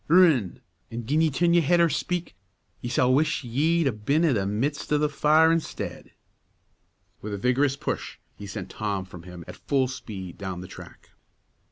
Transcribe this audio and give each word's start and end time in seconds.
Rin! 0.07 0.61
an' 0.89 1.05
gin 1.05 1.21
ye 1.21 1.29
turn 1.29 1.53
your 1.53 1.61
head 1.61 1.79
or 1.79 1.87
speak, 1.87 2.35
ye 2.81 2.89
s'all 2.89 3.13
wish 3.13 3.43
ye'd 3.43 3.85
'a' 3.85 3.91
been 3.91 4.25
i' 4.25 4.33
the 4.33 4.47
midst 4.47 4.91
o' 4.91 4.97
the 4.97 5.07
fire 5.07 5.51
instead." 5.51 6.09
With 7.21 7.35
a 7.35 7.37
vigorous 7.37 7.75
push, 7.75 8.17
he 8.35 8.47
sent 8.47 8.71
Tom 8.71 9.05
from 9.05 9.21
him 9.21 9.45
at 9.47 9.55
full 9.55 9.87
speed 9.87 10.39
down 10.39 10.61
the 10.61 10.67
track. 10.67 11.11